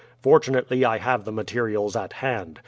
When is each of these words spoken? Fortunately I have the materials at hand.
Fortunately 0.23 0.83
I 0.83 0.97
have 0.97 1.25
the 1.25 1.31
materials 1.31 1.95
at 1.95 2.13
hand. 2.13 2.59